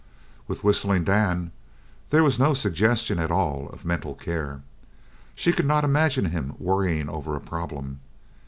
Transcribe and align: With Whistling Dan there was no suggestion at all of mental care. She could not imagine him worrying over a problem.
With 0.47 0.63
Whistling 0.63 1.03
Dan 1.03 1.51
there 2.09 2.23
was 2.23 2.39
no 2.39 2.55
suggestion 2.55 3.19
at 3.19 3.29
all 3.29 3.69
of 3.69 3.85
mental 3.85 4.15
care. 4.15 4.63
She 5.35 5.53
could 5.53 5.67
not 5.67 5.83
imagine 5.83 6.25
him 6.31 6.55
worrying 6.57 7.07
over 7.07 7.35
a 7.35 7.39
problem. 7.39 7.99